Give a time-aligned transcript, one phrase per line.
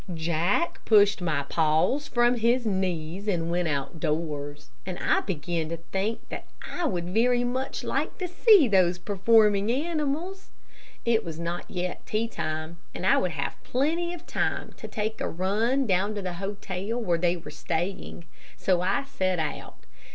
[0.15, 6.27] Jack pushed my paws from his knees and went outdoors, and I began to think
[6.29, 10.49] that I would very much like to see those performing animals.
[11.05, 15.21] It was not yet tea time, and I would have plenty of time to take
[15.21, 18.25] a run down to the hotel where they were staying;
[18.57, 19.85] so I set out.